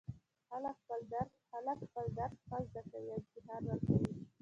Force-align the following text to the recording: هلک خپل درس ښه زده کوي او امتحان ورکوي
هلک 0.49 0.75
خپل 0.83 0.99
درس 2.17 2.35
ښه 2.47 2.57
زده 2.71 2.81
کوي 2.91 3.09
او 3.13 3.19
امتحان 3.21 3.61
ورکوي 3.65 4.13